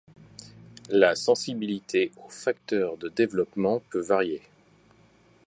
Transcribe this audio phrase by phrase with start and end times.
[0.89, 4.41] La sensibilité aux facteurs de développement peut varier.